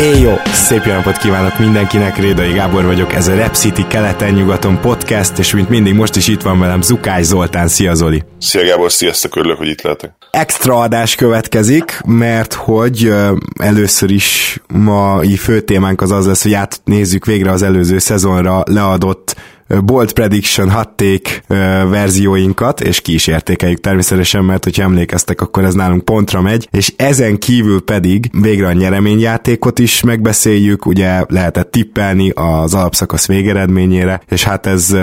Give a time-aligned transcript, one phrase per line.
[0.00, 0.34] Éjjó!
[0.52, 5.52] Szép jó napot kívánok mindenkinek, Rédai Gábor vagyok, ez a Rep City keleten-nyugaton podcast, és
[5.52, 8.22] mint mindig most is itt van velem Zukály Zoltán, szia Zoli!
[8.38, 10.12] Szia Gábor, sziasztok, örülök, hogy itt lehetek.
[10.30, 13.12] Extra adás következik, mert hogy
[13.58, 19.36] először is mai fő témánk az az lesz, hogy átnézzük végre az előző szezonra leadott
[19.84, 21.42] bold prediction hatték
[21.90, 26.92] verzióinkat, és ki is értékeljük természetesen, mert hogyha emlékeztek, akkor ez nálunk pontra megy, és
[26.96, 34.44] ezen kívül pedig végre a nyereményjátékot is megbeszéljük, ugye lehetett tippelni az alapszakasz végeredményére, és
[34.44, 34.96] hát ez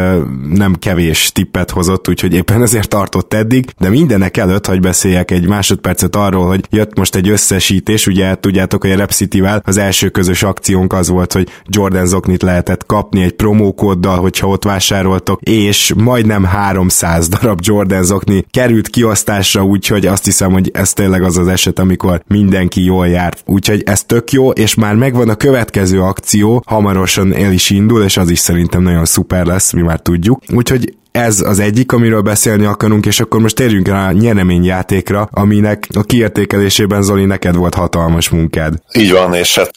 [0.49, 5.47] nem kevés tippet hozott, úgyhogy éppen ezért tartott eddig, de mindenek előtt, hogy beszéljek egy
[5.47, 10.09] másodpercet arról, hogy jött most egy összesítés, ugye tudjátok, hogy a Rep City-vel az első
[10.09, 15.93] közös akciónk az volt, hogy Jordan Zoknit lehetett kapni egy promókóddal, hogyha ott vásároltok, és
[15.97, 21.47] majdnem 300 darab Jordan zokni került kiosztásra, úgyhogy azt hiszem, hogy ez tényleg az az
[21.47, 23.43] eset, amikor mindenki jól járt.
[23.45, 28.17] Úgyhogy ez tök jó, és már megvan a következő akció, hamarosan el is indul, és
[28.17, 30.39] az is szerintem nagyon szuper lesz, mi már tudjuk.
[30.53, 35.87] Úgyhogy ez az egyik, amiről beszélni akarunk, és akkor most térjünk rá a nyereményjátékra, aminek
[35.93, 38.73] a kiértékelésében Zoli neked volt hatalmas munkád.
[38.93, 39.71] Így van, és hát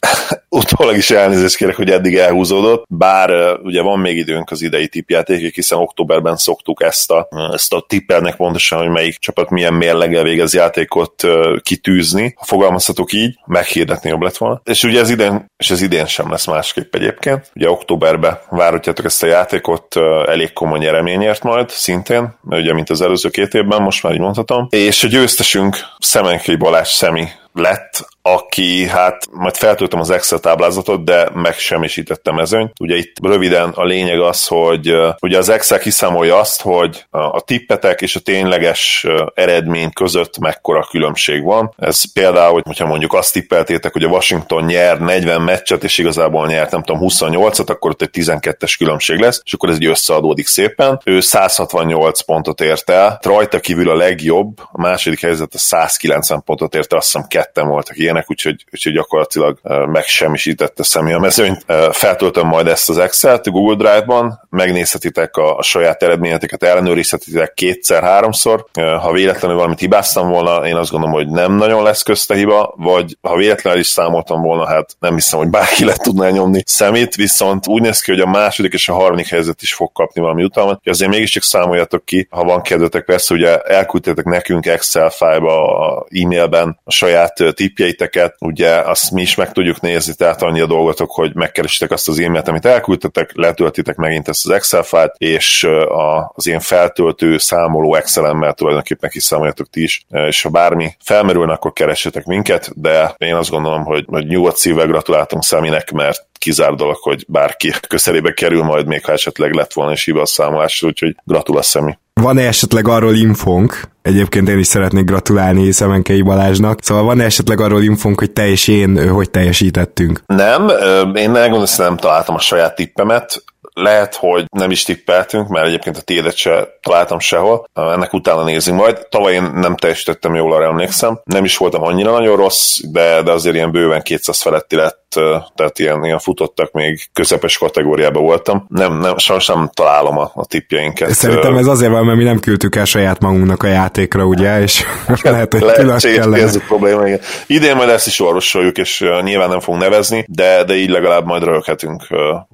[0.57, 5.55] utólag is elnézést kérek, hogy eddig elhúzódott, bár ugye van még időnk az idei tippjátékig,
[5.55, 10.55] hiszen októberben szoktuk ezt a, ezt a tippelnek pontosan, hogy melyik csapat milyen mérleggel végez
[10.55, 11.23] játékot
[11.63, 14.61] kitűzni, ha fogalmazhatok így, meghirdetni jobb lett volna.
[14.65, 17.51] És ugye ez idén, és ez idén sem lesz másképp egyébként.
[17.55, 23.29] Ugye októberben várhatjátok ezt a játékot, elég komoly nyereményért majd, szintén, ugye mint az előző
[23.29, 24.67] két évben, most már így mondhatom.
[24.71, 31.31] És a győztesünk Szemenkei Balázs Szemi lett, aki hát majd feltöltöm az Excel táblázatot, de
[31.35, 32.73] megsemmisítette mezőnyt.
[32.81, 38.01] Ugye itt röviden a lényeg az, hogy ugye az Excel kiszámolja azt, hogy a tippetek
[38.01, 41.75] és a tényleges eredmény között mekkora különbség van.
[41.79, 46.71] Ez például, hogyha mondjuk azt tippeltétek, hogy a Washington nyer 40 meccset, és igazából nyert
[46.71, 51.01] nem tudom 28-at, akkor ott egy 12-es különbség lesz, és akkor ez egy összeadódik szépen.
[51.05, 56.75] Ő 168 pontot ért el, rajta kívül a legjobb, a második helyzet a 190 pontot
[56.75, 61.65] ért el, azt hiszem ketten voltak ilyenek, úgyhogy, úgyhogy gyakorlatilag megsemmisítette személy a mezőnyt.
[61.91, 68.67] Feltöltöm majd ezt az Excel-t Google Drive-ban, megnézhetitek a, a saját eredményeteket, ellenőrizhetitek kétszer-háromszor.
[69.01, 73.17] Ha véletlenül valamit hibáztam volna, én azt gondolom, hogy nem nagyon lesz közte hiba, vagy
[73.23, 77.67] ha véletlenül is számoltam volna, hát nem hiszem, hogy bárki le tudná nyomni szemét, viszont
[77.67, 80.81] úgy néz ki, hogy a második és a harmadik helyzet is fog kapni valami utalmat,
[80.85, 86.91] azért mégiscsak számoljatok ki, ha van kedvetek, persze ugye elküldtétek nekünk Excel fájba, e-mailben a
[86.91, 91.91] saját tippjeiteket, ugye azt mi is meg tudjuk nézni, tehát annyi a dolgotok, hogy megkeresitek
[91.91, 96.61] azt az e-mailt, amit elküldtetek, letöltitek megint ezt az Excel fájlt, és a, az én
[96.61, 103.15] feltöltő számoló Excel-emmel tulajdonképpen kiszámoljatok ti is, és ha bármi felmerülne, akkor keressetek minket, de
[103.19, 108.33] én azt gondolom, hogy, hogy nyugodt szívvel gratuláltunk Szeminek, mert kizár dolog, hogy bárki közelébe
[108.33, 111.99] kerül majd, még ha esetleg lett volna is hiba a számolásra, úgyhogy gratulálsz Szemi.
[112.15, 117.83] Van-e esetleg arról infónk, egyébként én is szeretnék gratulálni Szemenkei Balázsnak, szóval van-e esetleg arról
[117.83, 120.23] infónk, hogy te és én hogy teljesítettünk?
[120.27, 120.69] Nem,
[121.15, 123.45] én megmondom, hogy nem találtam a saját tippemet,
[123.81, 127.69] lehet, hogy nem is tippeltünk, mert egyébként a tiédet se találtam sehol.
[127.75, 129.07] Ennek utána nézünk majd.
[129.09, 131.21] Tavaly én nem teljesítettem jól, arra emlékszem.
[131.25, 135.06] Nem is voltam annyira nagyon rossz, de, de azért ilyen bőven 200 feletti lett
[135.55, 138.67] tehát ilyen, ilyen futottak még közepes kategóriában voltam.
[138.69, 141.11] Nem, nem, sajnos nem találom a, a tippjeinket.
[141.11, 144.85] Szerintem ez azért van, mert mi nem küldtük el saját magunknak a játékra, ugye, és
[145.23, 146.43] lehet, hogy lehet, kellene.
[146.43, 147.21] Ez a probléma, igen.
[147.47, 151.43] Idén majd ezt is orvosoljuk, és nyilván nem fogunk nevezni, de, de így legalább majd
[151.43, 152.07] röhöghetünk,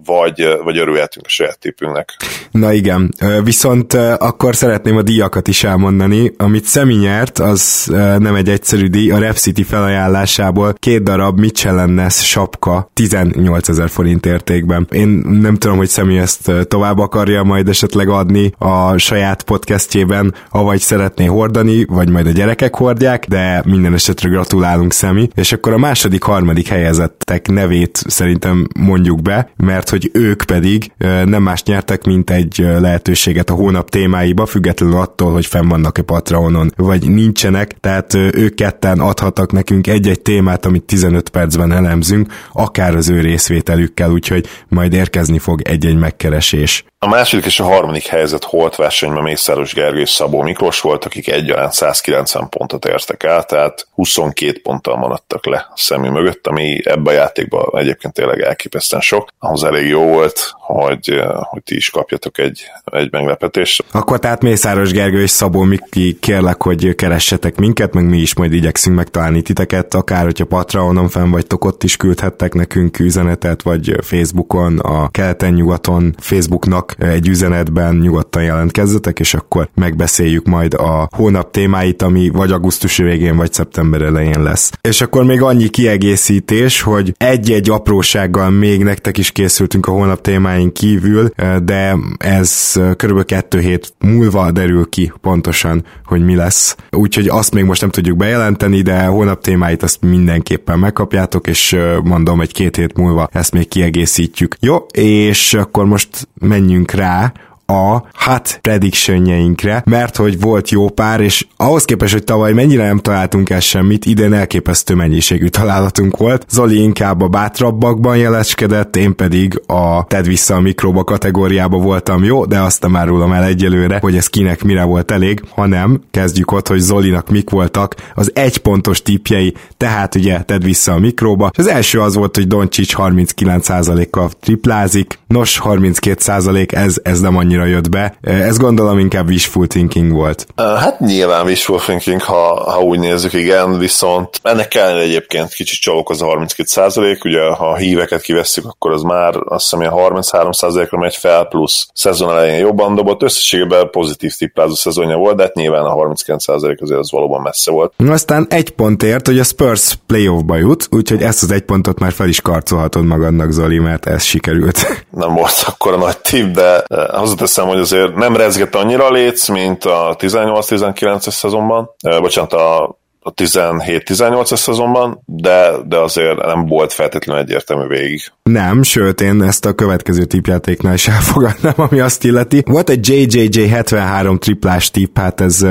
[0.04, 2.16] vagy, vagy örülhetünk a saját tippünknek.
[2.50, 6.32] Na igen, viszont akkor szeretném a díjakat is elmondani.
[6.36, 7.86] Amit Szemi nyert, az
[8.18, 13.88] nem egy egyszerű díj, a Rep City felajánlásából két darab Michelin Ness sapka 18 ezer
[13.88, 14.86] forint értékben.
[14.90, 15.08] Én
[15.40, 21.24] nem tudom, hogy Szemi ezt tovább akarja majd esetleg adni a saját podcastjében, avagy szeretné
[21.24, 25.28] hordani, vagy majd a gyerekek hordják, de minden esetre gratulálunk Szemi.
[25.34, 30.92] És akkor a második, harmadik helyezettek nevét szerintem mondjuk be, mert hogy ők pedig
[31.24, 36.72] nem más nyertek, mint egy lehetőséget a hónap témáiba, függetlenül attól, hogy fenn vannak-e Patreonon,
[36.76, 43.08] vagy nincsenek, tehát ők ketten adhattak nekünk egy-egy témát, amit 15 percben elemzünk, akár az
[43.08, 46.84] ő részvételükkel, úgyhogy majd érkezni fog egy-egy megkeresés.
[47.04, 51.28] A második és a harmadik helyzet holt versenyben Mészáros Gergő és Szabó Miklós volt, akik
[51.28, 57.10] egyaránt 190 pontot értek el, tehát 22 ponttal maradtak le a szemű mögött, ami ebbe
[57.10, 59.28] a játékban egyébként tényleg elképesztően sok.
[59.38, 63.84] Ahhoz elég jó volt, hogy, hogy ti is kapjatok egy, egy meglepetést.
[63.92, 68.52] Akkor tehát Mészáros Gergő és Szabó Miki kérlek, hogy keressetek minket, meg mi is majd
[68.52, 74.78] igyekszünk megtalálni titeket, akár hogyha Patreonon fenn vagytok, ott is küldhettek nekünk üzenetet, vagy Facebookon,
[74.78, 82.28] a keleten-nyugaton Facebooknak egy üzenetben nyugodtan jelentkezzetek, és akkor megbeszéljük majd a hónap témáit, ami
[82.28, 84.70] vagy augusztus végén, vagy szeptember elején lesz.
[84.80, 90.72] És akkor még annyi kiegészítés, hogy egy-egy aprósággal még nektek is készültünk a hónap témáin
[90.72, 91.28] kívül,
[91.64, 96.76] de ez körülbelül kettő hét múlva derül ki pontosan, hogy mi lesz.
[96.90, 101.76] Úgyhogy azt még most nem tudjuk bejelenteni, de hónap témáit azt mindenképpen megkapjátok, és
[102.12, 104.56] mondom, egy két hét múlva ezt még kiegészítjük.
[104.60, 107.32] Jó, és akkor most menjünk rá
[107.66, 112.98] a hat predictionjeinkre, mert hogy volt jó pár, és ahhoz képest, hogy tavaly mennyire nem
[112.98, 116.46] találtunk el semmit, idén elképesztő mennyiségű találatunk volt.
[116.50, 122.44] Zoli inkább a bátrabbakban jeleskedett, én pedig a Ted vissza a mikróba kategóriába voltam jó,
[122.44, 126.68] de azt nem árulom el egyelőre, hogy ez kinek mire volt elég, hanem kezdjük ott,
[126.68, 131.50] hogy Zolinak mik voltak az egy pontos tipjei, tehát ugye Ted vissza a mikróba.
[131.52, 137.51] És az első az volt, hogy Doncsics 39%-kal triplázik, nos 32% ez, ez nem annyira
[137.52, 138.14] annyira jött be.
[138.20, 140.46] Ez gondolom inkább wishful thinking volt.
[140.56, 146.10] Hát nyilván wishful thinking, ha, ha úgy nézzük, igen, viszont ennek ellenére egyébként kicsit csalók
[146.10, 150.52] az a 32 százalék, ugye ha híveket kivesszük, akkor az már azt hiszem, a 33
[150.52, 155.54] százalékra megy fel, plusz szezon elején jobban dobott, összességében pozitív tippázó szezonja volt, de hát
[155.54, 157.92] nyilván a 39 százalék azért az valóban messze volt.
[158.08, 162.28] Aztán egy pontért, hogy a Spurs playoffba jut, úgyhogy ezt az egy pontot már fel
[162.28, 165.04] is karcolhatod magadnak, Zoli, mert ez sikerült.
[165.10, 169.10] Nem volt akkor a nagy tipp, de az hozzáteszem, hogy azért nem rezgett annyira a
[169.10, 171.90] léc, mint a 18-19-es szezonban,
[172.20, 178.20] bocsánat, a a 17-18-as szezonban, de, de azért nem volt feltétlenül egyértelmű végig.
[178.42, 182.62] Nem, sőt, én ezt a következő tipjátéknál is elfogadnám, ami azt illeti.
[182.66, 185.66] Volt egy JJJ 73 triplás tipp, hát ez,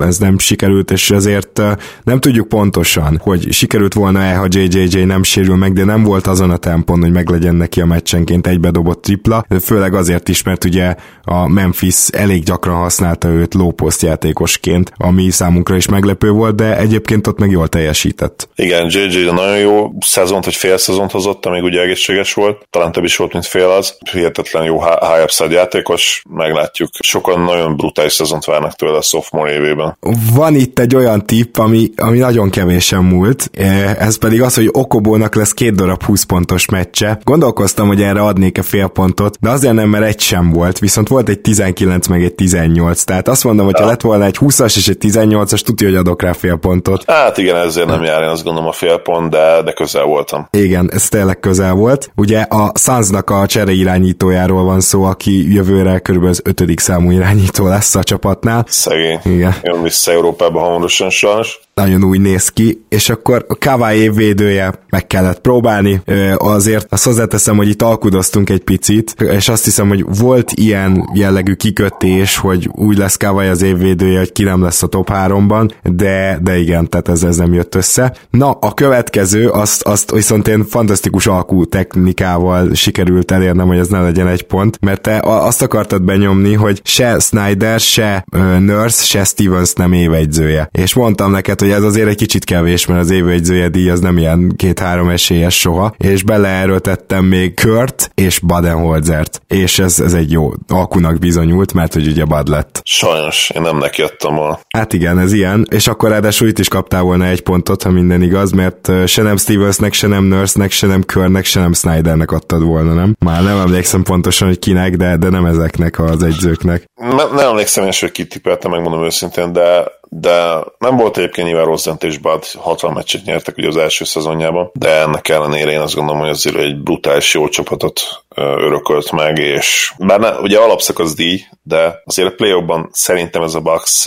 [0.00, 1.62] ez nem sikerült, és azért
[2.02, 6.50] nem tudjuk pontosan, hogy sikerült volna-e, ha JJJ nem sérül meg, de nem volt azon
[6.50, 10.94] a tempon, hogy meglegyen neki a meccsenként egy bedobott tripla, főleg azért is, mert ugye
[11.22, 16.95] a Memphis elég gyakran használta őt lóposzt játékosként, ami számunkra is meglepő volt, de egy
[16.96, 18.48] egyébként ott meg jól teljesített.
[18.54, 23.04] Igen, JJ nagyon jó szezont, vagy fél szezont hozott, amíg ugye egészséges volt, talán több
[23.04, 23.96] is volt, mint fél az.
[24.12, 26.88] Hihetetlen jó high upside játékos, meglátjuk.
[27.00, 29.98] Sokan nagyon brutális szezont várnak tőle a sophomore évében.
[30.34, 34.68] Van itt egy olyan tipp, ami, ami nagyon kevésen múlt, e, ez pedig az, hogy
[34.72, 37.18] Okobónak lesz két darab 20 pontos meccse.
[37.24, 41.28] Gondolkoztam, hogy erre adnék-e fél pontot, de azért nem, mert egy sem volt, viszont volt
[41.28, 44.88] egy 19 meg egy 18, tehát azt mondom, hogy ha lett volna egy 20-as és
[44.88, 47.10] egy 18-as, tudja, hogy adok rá fél pontot pontot.
[47.10, 50.48] Hát igen, ezért nem jár, én azt gondolom a fél pont, de, de közel voltam.
[50.50, 52.10] Igen, ez tényleg közel volt.
[52.16, 57.66] Ugye a Sunsnak a csere irányítójáról van szó, aki jövőre körülbelül az ötödik számú irányító
[57.66, 58.64] lesz a csapatnál.
[58.68, 59.20] Szegény.
[59.24, 59.54] Igen.
[59.62, 65.06] Jön vissza Európába hamarosan sajnos nagyon úgy néz ki, és akkor a Kawai évvédője meg
[65.06, 66.02] kellett próbálni,
[66.36, 71.54] azért azt hozzáteszem, hogy itt alkudoztunk egy picit, és azt hiszem, hogy volt ilyen jellegű
[71.54, 76.38] kikötés, hogy úgy lesz Kawai az évvédője, hogy ki nem lesz a top 3-ban, de,
[76.42, 78.16] de igen, tehát ez, ez nem jött össze.
[78.30, 84.00] Na, a következő, azt, azt viszont én fantasztikus alkú technikával sikerült elérnem, hogy ez ne
[84.00, 88.24] legyen egy pont, mert te azt akartad benyomni, hogy se Snyder, se
[88.58, 90.68] Nurse, se Stevens nem évegyzője.
[90.72, 94.18] És mondtam neked, hogy ez azért egy kicsit kevés, mert az évegyzője díj az nem
[94.18, 100.50] ilyen két-három esélyes soha, és beleerőltettem még Kurt és Badenholzert, és ez, ez egy jó
[100.68, 102.80] alkunak bizonyult, mert hogy ugye Bad lett.
[102.84, 104.58] Sajnos, én nem neki adtam a...
[104.68, 108.22] Hát igen, ez ilyen, és akkor ráadásul itt is kaptál volna egy pontot, ha minden
[108.22, 112.62] igaz, mert se nem Stevensnek, se nem Nurse-nek, se nem Körnek, se nem Snydernek adtad
[112.62, 113.16] volna, nem?
[113.18, 116.84] Már nem emlékszem pontosan, hogy kinek, de, de nem ezeknek az egyzőknek.
[116.94, 121.84] Nem, nem emlékszem én, hogy kitipeltem, megmondom őszintén, de de nem volt egyébként nyilván rossz
[121.84, 126.20] döntés, bár 60 meccset nyertek ugye az első szezonjában, de ennek ellenére én azt gondolom,
[126.20, 132.02] hogy azért egy brutális jó csapatot örökölt meg, és bár ne, ugye alapszakasz díj, de
[132.04, 132.62] azért a play
[132.92, 134.04] szerintem ez a Bucks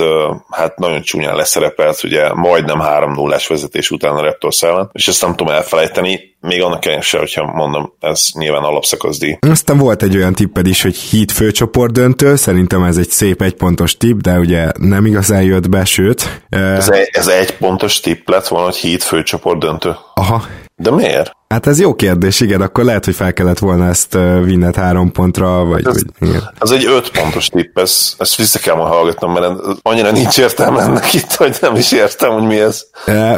[0.50, 5.36] hát nagyon csúnyán leszerepelt, ugye majdnem 3-0-es vezetés után a Raptors ellen, és ezt nem
[5.36, 9.38] tudom elfelejteni, még annak ellenére, hogyha mondom, ez nyilván alapszakaszdíj.
[9.40, 13.98] Aztán volt egy olyan tipped is, hogy hit főcsoport döntő, szerintem ez egy szép egypontos
[13.98, 16.42] tipp, de ugye nem igazán jött be, sőt.
[16.50, 19.96] Ez, egy, ez egy pontos tipp lett volna, hogy hit főcsoport döntő?
[20.20, 20.44] Aha.
[20.76, 21.38] De miért?
[21.54, 25.64] Hát ez jó kérdés, igen, akkor lehet, hogy fel kellett volna ezt vinned három pontra,
[25.66, 25.88] vagy...
[25.88, 26.54] Ez, vagy igen.
[26.60, 30.82] ez egy öt pontos tipp, ez, ezt vissza kell ma hallgatnom, mert annyira nincs értelme
[30.82, 32.86] ennek itt, hogy nem is értem, hogy mi ez.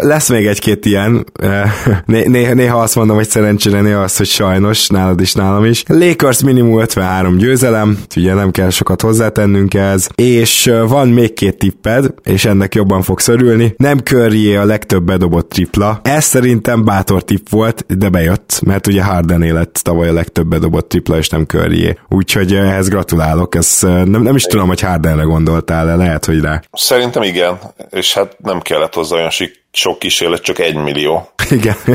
[0.02, 1.26] Lesz még egy-két ilyen,
[2.06, 5.84] néha, néha azt mondom, hogy szerencsére, néha azt, hogy sajnos, nálad is, nálam is.
[5.88, 12.06] Lakers minimum 53 győzelem, ugye nem kell sokat hozzátennünk ez, és van még két tipped,
[12.24, 13.74] és ennek jobban fogsz örülni.
[13.78, 16.00] Nem Curry a legtöbb bedobott tripla.
[16.04, 20.90] Ez szerintem bátor tipp volt, de bejött, mert ugye Harden lett tavaly a legtöbb bedobott
[20.90, 21.98] tripla, és nem Curryé.
[22.10, 26.62] Úgyhogy ehhez gratulálok, ez nem, nem is tudom, hogy Hardenre gondoltál, de lehet, hogy rá.
[26.72, 27.60] Szerintem igen,
[27.90, 29.30] és hát nem kellett hozzá olyan
[29.72, 31.30] sok kísérlet, csak egy millió.
[31.50, 31.76] Igen.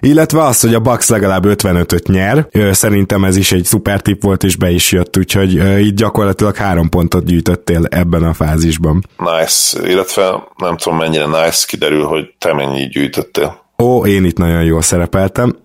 [0.00, 4.44] Illetve az, hogy a Bucks legalább 55-öt nyer, szerintem ez is egy szuper tip volt,
[4.44, 5.54] és be is jött, úgyhogy
[5.86, 9.04] itt gyakorlatilag három pontot gyűjtöttél ebben a fázisban.
[9.16, 13.68] Nice, illetve nem tudom mennyire nice, kiderül, hogy te mennyi gyűjtöttél.
[13.80, 15.56] Ó, én itt nagyon jól szerepeltem.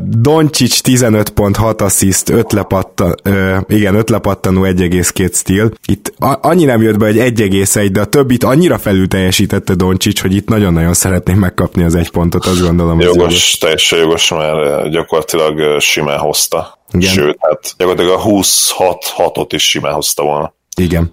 [0.00, 3.14] Doncsics 15.6 assziszt, 5 lepatta,
[3.68, 5.70] igen, 5 lepattanó, 1,2 stíl.
[5.86, 10.34] Itt annyi nem jött be, hogy 1,1, de a többit annyira felül teljesítette Doncsics, hogy
[10.34, 13.00] itt nagyon-nagyon szeretném megkapni az egy pontot, azt gondolom.
[13.00, 13.58] Jogos, jogos.
[13.58, 16.78] teljesen jogos, mert gyakorlatilag simán hozta.
[16.92, 17.12] Igen.
[17.12, 20.54] Sőt, hát gyakorlatilag a 26-6-ot is simán hozta volna.
[20.76, 21.10] Igen.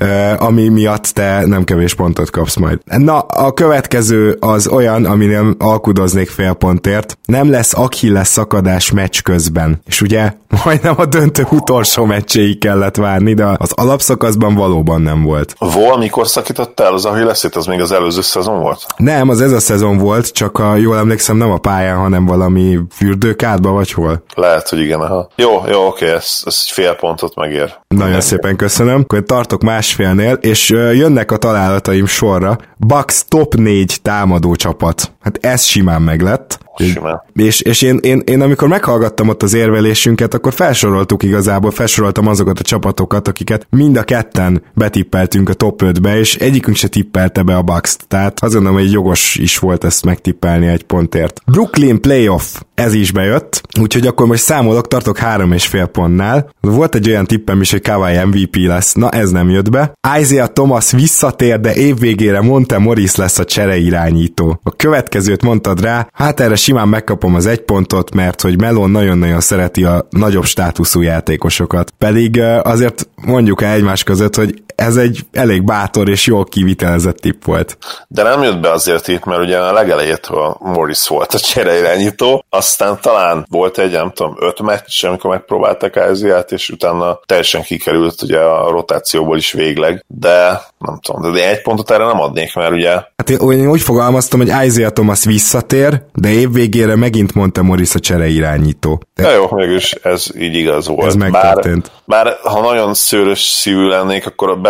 [0.00, 2.78] Uh, ami miatt te nem kevés pontot kapsz majd.
[2.84, 7.18] Na, a következő az olyan, aminél alkudoznék fél pontért.
[7.24, 9.82] Nem lesz Achilles szakadás meccs közben.
[9.86, 10.32] És ugye
[10.64, 15.54] majdnem a döntő utolsó meccséig kellett várni, de az alapszakaszban valóban nem volt.
[15.58, 17.56] Vol, mikor szakítottál az Achillesét?
[17.56, 18.86] Az még az előző szezon volt?
[18.96, 22.78] Nem, az ez a szezon volt, csak a, jól emlékszem nem a pályán, hanem valami
[22.90, 24.22] fürdőkádba vagy hol.
[24.34, 25.28] Lehet, hogy igen, aha.
[25.36, 27.74] Jó, jó, oké, ez, ez egy fél pontot megér.
[27.88, 29.03] Nagyon szépen köszönöm.
[29.04, 32.58] Akkor tartok másfélnél, és jönnek a találataim sorra.
[32.76, 35.13] Bucks top 4 támadó csapat.
[35.24, 36.58] Hát ez simán meglett.
[36.76, 37.22] Simán.
[37.34, 42.58] És, és én, én, én, amikor meghallgattam ott az érvelésünket, akkor felsoroltuk igazából, felsoroltam azokat
[42.58, 47.56] a csapatokat, akiket mind a ketten betippeltünk a top 5-be, és egyikünk se tippelte be
[47.56, 48.06] a bucks -t.
[48.08, 51.40] Tehát azt gondolom, hogy jogos is volt ezt megtippelni egy pontért.
[51.46, 56.50] Brooklyn playoff, ez is bejött, úgyhogy akkor most számolok, tartok három és fél pontnál.
[56.60, 59.92] Volt egy olyan tippem is, hogy Kawai MVP lesz, na ez nem jött be.
[60.20, 64.60] Isaiah Thomas visszatér, de évvégére Monte Morris lesz a csere irányító.
[64.62, 64.70] A
[65.14, 69.84] következőt mondtad rá, hát erre simán megkapom az egy pontot, mert hogy Melon nagyon-nagyon szereti
[69.84, 71.92] a nagyobb státuszú játékosokat.
[71.98, 77.44] Pedig azért mondjuk el egymás között, hogy ez egy elég bátor és jól kivitelezett tipp
[77.44, 77.78] volt.
[78.08, 82.98] De nem jött be azért itt, mert ugye a legelejétől Morris volt a csereirányító, aztán
[83.00, 88.38] talán volt egy, nem tudom, öt meccs, amikor megpróbáltak Áziát, és utána teljesen kikerült ugye
[88.38, 92.90] a rotációból is végleg, de nem tudom, de egy pontot erre nem adnék, mert ugye...
[92.90, 98.26] Hát én úgy fogalmaztam, hogy Isaiah Thomas visszatér, de évvégére megint mondta Morris a csere
[98.26, 99.02] irányító.
[99.14, 99.22] De...
[99.22, 101.06] Ja, jó, mégis ez így igaz volt.
[101.06, 101.90] Ez megtörtént.
[102.04, 104.63] Bár, bár ha nagyon szőrös szívű lennék, akkor bele,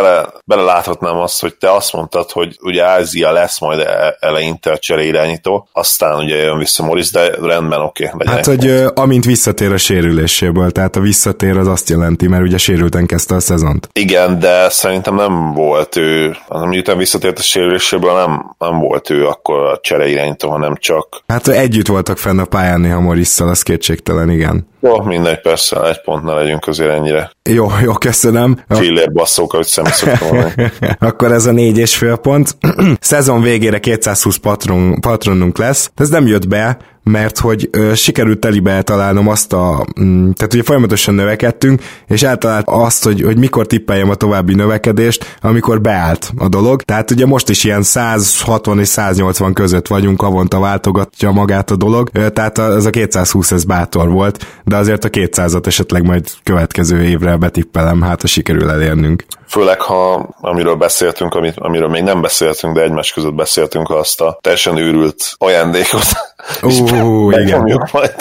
[0.45, 4.79] bele láthatnám azt, hogy te azt mondtad, hogy ugye Ázia lesz majd e, eleinte a
[4.79, 8.11] csere irányító, aztán ugye jön vissza Morris, de rendben, oké.
[8.15, 12.43] Okay, hát, hogy uh, amint visszatér a sérüléséből, tehát a visszatér az azt jelenti, mert
[12.43, 13.89] ugye sérülten kezdte a szezont.
[13.93, 19.67] Igen, de szerintem nem volt ő, miután visszatért a sérüléséből, nem, nem volt ő akkor
[19.67, 21.23] a csere irányító, hanem csak...
[21.27, 24.73] Hát együtt voltak fenn a pályán néha Morisszal, az kétségtelen, igen.
[24.87, 27.31] Jó, mindegy, persze, egy pontnál legyünk azért ennyire.
[27.51, 28.65] Jó, jó, köszönöm.
[28.69, 30.53] Fillér basszók, ahogy szemszoktam
[31.09, 32.57] Akkor ez a négy és fél pont.
[33.01, 35.91] Szezon végére 220 patron, patronunk lesz.
[35.95, 40.63] Ez nem jött be, mert hogy ö, sikerült telibe találnom azt a, mm, tehát ugye
[40.63, 46.49] folyamatosan növekedtünk, és eltalált azt, hogy, hogy mikor tippeljem a további növekedést, amikor beállt a
[46.49, 46.83] dolog.
[46.83, 52.09] Tehát ugye most is ilyen 160 és 180 között vagyunk, avonta váltogatja magát a dolog,
[52.13, 57.03] ö, tehát ez a 220 ez bátor volt, de azért a 200-at esetleg majd következő
[57.03, 59.25] évre betippelem, hát ha sikerül elérnünk.
[59.49, 64.39] Főleg, ha amiről beszéltünk, amit, amiről még nem beszéltünk, de egymás között beszéltünk, azt a
[64.41, 66.07] teljesen őrült ajándékot.
[66.63, 67.89] Ó, igen.
[67.93, 68.15] Majd.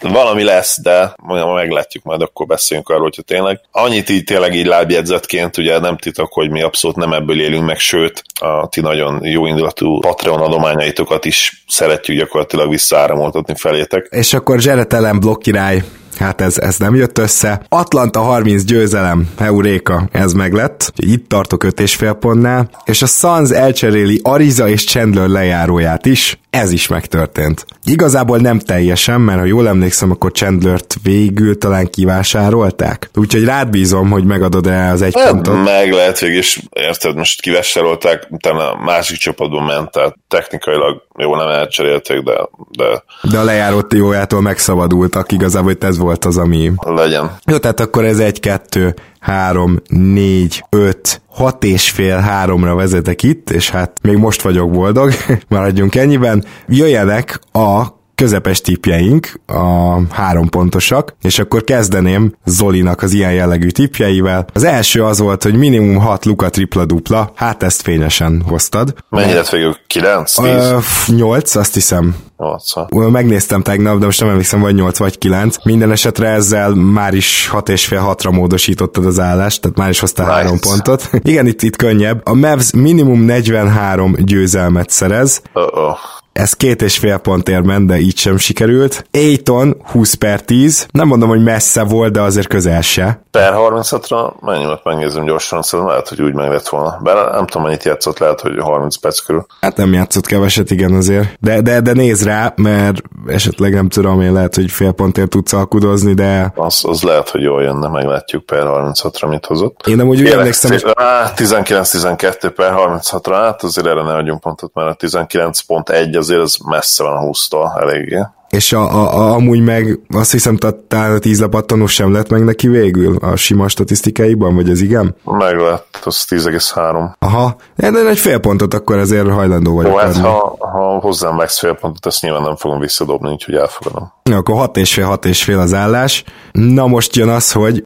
[0.00, 3.60] Valami lesz, de majd meglátjuk, majd akkor beszéljünk arról, hogyha tényleg.
[3.70, 7.78] Annyit így tényleg így lábjegyzetként, ugye nem titok, hogy mi abszolút nem ebből élünk meg,
[7.78, 14.08] sőt, a ti nagyon jó indulatú Patreon adományaitokat is szeretjük gyakorlatilag visszaáramoltatni felétek.
[14.10, 15.82] És akkor Zseretelen blokkirály
[16.18, 17.62] hát ez, ez nem jött össze.
[17.68, 20.92] Atlanta 30 győzelem, Euréka, ez meg lett.
[20.96, 26.38] Itt tartok 5 és fél pontnál, és a Suns elcseréli Ariza és Chandler lejáróját is,
[26.50, 27.66] ez is megtörtént.
[27.84, 33.10] Igazából nem teljesen, mert ha jól emlékszem, akkor Chandlert végül talán kivásárolták.
[33.14, 35.64] Úgyhogy rád bízom, hogy megadod-e az egy nem, pontot.
[35.64, 41.36] Meg lehet végig, és érted, most kivásárolták, utána a másik csapatba ment, tehát technikailag jó,
[41.36, 42.32] nem elcserélték, de...
[42.70, 46.72] De, de a lejárott jójától megszabadultak, igazából itt ez volt az, ami...
[46.78, 47.36] Legyen.
[47.44, 48.94] Jó, tehát akkor ez egy-kettő.
[49.20, 55.12] 3, 4, 5, 6 és fél háromra vezetek itt, és hát még most vagyok boldog,
[55.48, 56.44] maradjunk ennyiben.
[56.66, 64.46] Jöjjenek a közepes tipjeink, a három pontosak, és akkor kezdeném Zolinak az ilyen jellegű tipjeivel.
[64.52, 68.94] Az első az volt, hogy minimum 6 luka tripla dupla, hát ezt fényesen hoztad.
[69.10, 69.76] Mennyi lett végül?
[69.86, 70.34] 9?
[70.34, 70.46] 10?
[70.46, 72.16] Ö, 8, azt hiszem.
[72.36, 75.56] 8 Ö, Megnéztem tegnap, de most nem emlékszem, vagy 8 vagy 9.
[75.64, 80.00] Minden esetre ezzel már is 6 és fél 6-ra módosítottad az állást, tehát már is
[80.00, 80.38] hoztál Nice.
[80.38, 81.10] 3 pontot.
[81.22, 82.20] Igen, itt, itt könnyebb.
[82.24, 85.96] A Mavs minimum 43 győzelmet szerez, Uh-oh.
[86.38, 89.06] Ez két és fél pontért ment, de így sem sikerült.
[89.12, 93.22] Aiton 20 per 10, nem mondom, hogy messze volt, de azért közel se.
[93.30, 96.98] Per 36-ra mennyi volt megnézem gyorsan, szerintem lehet, hogy úgy meg lett volna.
[97.02, 99.46] Bár nem tudom, mennyit játszott, lehet, hogy 30 perc körül.
[99.60, 101.28] Hát nem játszott keveset, igen azért.
[101.40, 105.52] De, de, de néz rá, mert esetleg nem tudom, én lehet, hogy fél pontért tudsz
[105.52, 109.86] alkudozni, de Az, az lehet, hogy jól jönne, meglátjuk per 36-ra mit hozott.
[109.86, 114.40] én nem úgy emlékszem, hogy szépen, á, 19-12 per 36-ra, hát azért erre ne adjunk
[114.40, 118.26] pontot, mert a 19.1 azért az messze van a 20-tól eléggé.
[118.48, 120.56] És a, a, a, amúgy meg azt hiszem,
[120.88, 125.16] talán a tíz lepattanós sem lett meg neki végül a sima statisztikáiban, vagy az igen?
[125.24, 127.10] Meg lett, az 10,3.
[127.18, 131.58] Aha, de egy fél pontot akkor ezért hajlandó vagyok Jó, hát ha, ha hozzám Max
[131.58, 134.12] fél pontot, ezt nyilván nem fogom visszadobni, úgyhogy elfogadom.
[134.22, 136.24] Na, akkor hat és fél, hat és fél az állás.
[136.52, 137.84] Na most jön az, hogy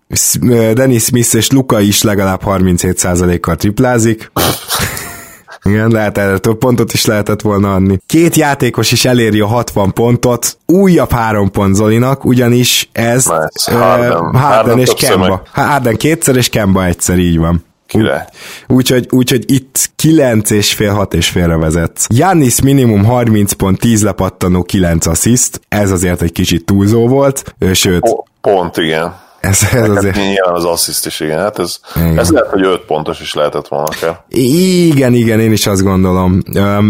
[0.74, 4.30] Dennis Smith és Luka is legalább 37%-kal triplázik.
[5.64, 7.98] Igen, lehet erre több pontot is lehetett volna adni.
[8.06, 14.34] Két játékos is eléri a 60 pontot, újabb három pont Zolinak, ugyanis ez ö, Harden.
[14.34, 15.42] Harden és Kemba.
[15.52, 17.64] Harden kétszer és Kemba egyszer, így van.
[18.68, 22.06] Úgyhogy, úgyhogy itt 9 és fél, 6 és félre vezetsz.
[22.14, 25.60] Jannis minimum 30 pont, 10 lepattanó, 9 assziszt.
[25.68, 29.14] Ez azért egy kicsit túlzó volt, sőt, Po- Pont, igen.
[29.42, 30.16] Ez, ez Hát azért...
[30.16, 31.38] nyilván az assziszt is, igen.
[31.38, 32.18] Hát ez, Igen.
[32.18, 34.24] ez lehet, hogy 5 pontos is lehetett volna akár.
[34.28, 36.42] Igen, igen, én is azt gondolom.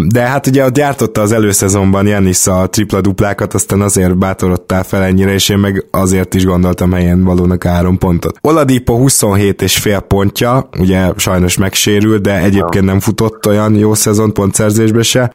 [0.09, 5.33] De hát ugye ott gyártotta az előszezonban Jannis a tripla-duplákat, aztán azért bátorodtál fel ennyire,
[5.33, 8.39] és én meg azért is gondoltam helyen valónak három pontot.
[8.41, 14.33] Oladipo 27 és fél pontja, ugye sajnos megsérült, de egyébként nem futott olyan jó szezon
[14.33, 15.35] pontszerzésbe se.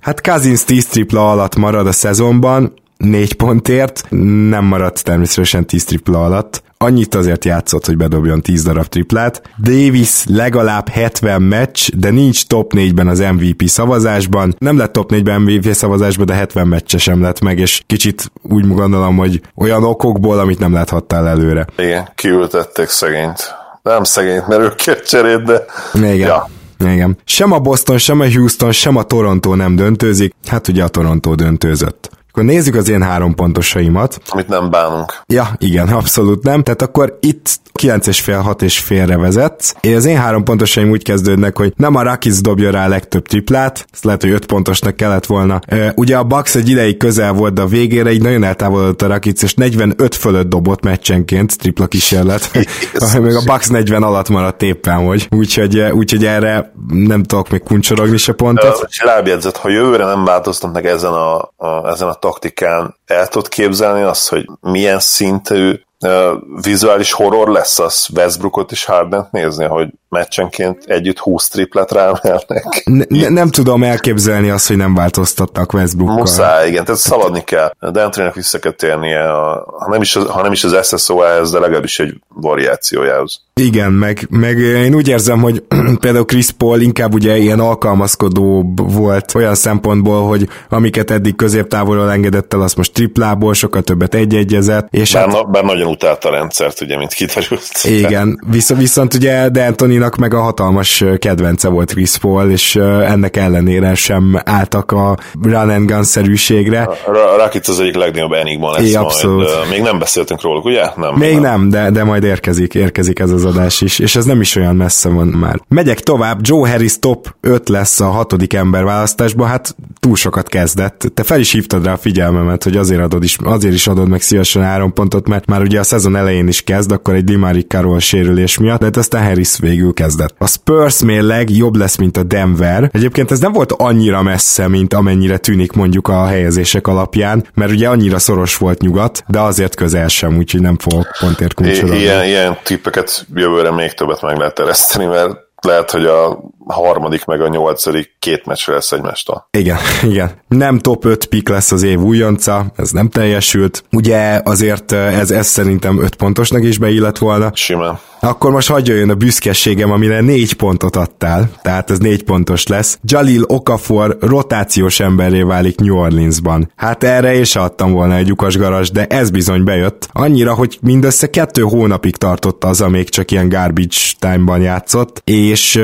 [0.00, 4.06] Hát Cousins 10 tripla alatt marad a szezonban, négy pontért,
[4.48, 6.62] nem maradt természetesen 10 tripla alatt.
[6.78, 9.42] Annyit azért játszott, hogy bedobjon 10 darab triplát.
[9.62, 14.54] Davis legalább 70 meccs, de nincs top 4-ben az MVP szavazásban.
[14.58, 18.68] Nem lett top 4-ben MVP szavazásban, de 70 meccse sem lett meg, és kicsit úgy
[18.68, 21.66] gondolom, hogy olyan okokból, amit nem láthattál előre.
[21.76, 23.54] Igen, kiültették szegényt.
[23.82, 25.64] Nem szegényt, mert ők kért cserét, de...
[25.94, 26.16] Igen.
[26.16, 26.48] Ja.
[26.78, 27.18] Igen.
[27.24, 30.34] Sem a Boston, sem a Houston, sem a Toronto nem döntőzik.
[30.46, 32.10] Hát ugye a Toronto döntőzött.
[32.32, 34.18] Akkor nézzük az én három pontosaimat.
[34.28, 35.22] Amit nem bánunk.
[35.26, 36.62] Ja, igen, abszolút nem.
[36.62, 39.74] Tehát akkor itt 9 és fél, 6 és félre vezetsz.
[39.80, 43.26] És az én három pontosaim úgy kezdődnek, hogy nem a Rakic dobja rá a legtöbb
[43.26, 45.60] triplát, ezt lehet, hogy 5 pontosnak kellett volna.
[45.94, 49.42] Ugye a Bucks egy ideig közel volt, de a végére így nagyon eltávolodott a Rakic,
[49.42, 52.50] és 45 fölött dobott meccsenként tripla kísérlet.
[53.20, 55.28] Még a Bucks 40 alatt maradt éppen, hogy.
[55.30, 58.86] Úgyhogy, úgyhogy erre nem tudok még kuncsorogni se pontot.
[58.88, 64.02] És lábjegyzet, ha jövőre nem változtatnak ezen a, a, ezen a taktikán, el tudod képzelni
[64.02, 66.32] azt, hogy milyen szintű uh,
[66.62, 72.82] vizuális horror lesz az Westbrookot és Hardent nézni, hogy meccsenként együtt 20 triplet rámelnek.
[72.84, 76.16] Ne, ne, nem tudom elképzelni azt, hogy nem változtattak Westbrookkal.
[76.16, 77.72] Muszáj, igen, tehát szaladni kell.
[77.80, 81.58] D'Antoninak vissza kell térnie, a, ha, nem is az, ha nem is az SSO-hez, de
[81.58, 83.40] legalábbis egy variációjához.
[83.60, 85.62] Igen, meg, meg én úgy érzem, hogy
[86.00, 92.54] például Chris Paul inkább ugye ilyen alkalmazkodó volt olyan szempontból, hogy amiket eddig középtávolról engedett
[92.54, 94.86] el, azt most triplából, sokkal többet egy-egyezett.
[94.90, 97.70] És Bár, hát, bár nagyon utálta a rendszert, ugye, mint kiderült.
[97.84, 103.94] igen, viszont, viszont ugye D'Antoninak meg a hatalmas kedvence volt Chris Paul, és ennek ellenére
[103.94, 106.82] sem álltak a run and gun szerűségre.
[106.82, 109.04] A az egyik legnagyobb enigma lesz É, majd.
[109.04, 109.48] abszolút.
[109.70, 110.84] Még nem beszéltünk róluk, ugye?
[110.96, 111.14] Nem.
[111.14, 114.40] Még nem, de, de majd érkezik, érkezik ez az az adás is, és ez nem
[114.40, 115.60] is olyan messze van már.
[115.68, 121.10] Megyek tovább, Joe Harris top 5 lesz a hatodik ember választásban, hát túl sokat kezdett.
[121.14, 124.20] Te fel is hívtad rá a figyelmemet, hogy azért, adod is, azért is adod meg
[124.20, 127.98] szívesen három pontot, mert már ugye a szezon elején is kezd, akkor egy Dimari Carroll
[127.98, 130.34] sérülés miatt, de hát aztán Harris végül kezdett.
[130.38, 132.90] A Spurs mérleg jobb lesz, mint a Denver.
[132.92, 137.88] Egyébként ez nem volt annyira messze, mint amennyire tűnik mondjuk a helyezések alapján, mert ugye
[137.88, 141.98] annyira szoros volt nyugat, de azért közel sem, úgyhogy nem fogok pontért kulcsolni.
[141.98, 147.40] Ilyen, ilyen tippeket jövőre még többet meg lehet tereszteni, mert lehet, hogy a harmadik meg
[147.40, 149.48] a nyolcadik két meccsre lesz egymástól.
[149.50, 149.76] Igen,
[150.10, 150.30] igen.
[150.48, 153.84] Nem top 5 pick lesz az év újonca, ez nem teljesült.
[153.90, 157.50] Ugye azért ez, ez szerintem 5 pontosnak is beillett volna.
[157.54, 157.98] Simán.
[158.24, 162.98] Akkor most hagyja jön a büszkeségem, amire négy pontot adtál, tehát ez négy pontos lesz.
[163.04, 166.72] Jalil Okafor rotációs emberré válik New Orleansban.
[166.76, 170.08] Hát erre is adtam volna egy lyukas garas, de ez bizony bejött.
[170.12, 175.80] Annyira, hogy mindössze kettő hónapig tartott az, amíg csak ilyen garbage time-ban játszott, és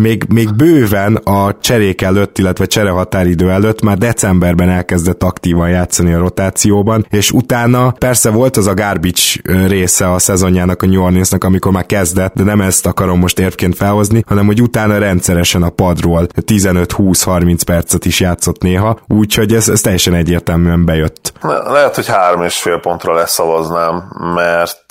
[0.00, 6.18] még, még bőven a cserék előtt, illetve cserehatáridő előtt már decemberben elkezdett aktívan játszani a
[6.18, 9.20] rotációban, és utána persze volt az a garbage
[9.66, 13.76] része a szezonjának a New Orleansnak, amikor már kezdett, de nem ezt akarom most érvként
[13.76, 19.80] felhozni, hanem hogy utána rendszeresen a padról 15-20-30 percet is játszott néha, úgyhogy ez, ez
[19.80, 21.32] teljesen egyértelműen bejött.
[21.66, 24.04] Lehet, hogy három és fél pontra leszavaznám,
[24.34, 24.86] mert